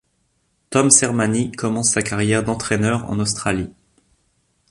Tom 0.71 0.89
Sermanni 0.89 1.51
commence 1.51 1.91
sa 1.91 2.01
carrière 2.01 2.43
d'entraîneur 2.43 3.07
en 3.11 3.19
Australie. 3.19 3.69